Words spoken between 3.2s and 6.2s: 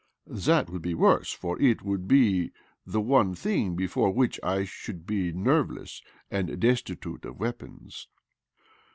thing before which I should be nerveless